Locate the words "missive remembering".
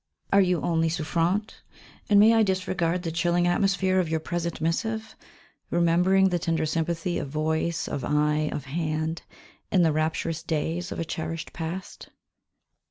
4.59-6.29